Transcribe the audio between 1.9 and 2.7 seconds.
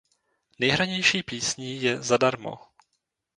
„Zadarmo“.